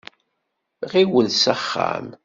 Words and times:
Ɣiwel 0.91 1.27
s 1.31 1.43
axxam. 1.53 2.05